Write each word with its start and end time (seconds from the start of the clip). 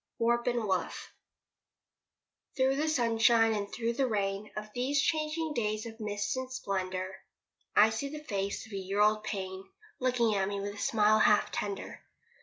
WARP 0.17 0.47
AND 0.47 0.63
WOOF 0.65 1.13
Through 2.57 2.77
the 2.77 2.87
sunshine, 2.89 3.53
and 3.53 3.71
through 3.71 3.93
the 3.93 4.07
rain 4.07 4.49
Of 4.55 4.71
these 4.73 4.99
changing 4.99 5.53
days 5.53 5.85
of 5.85 5.99
mist 5.99 6.35
and 6.37 6.51
splendour, 6.51 7.17
I 7.75 7.91
see 7.91 8.09
the 8.09 8.23
face 8.23 8.65
of 8.65 8.71
a 8.73 8.77
year 8.77 8.99
old 8.99 9.23
pain 9.23 9.63
Looking 9.99 10.33
at 10.33 10.47
me 10.47 10.59
with 10.59 10.73
a 10.73 10.77
smile 10.79 11.19
half 11.19 11.51
tender. 11.51 12.01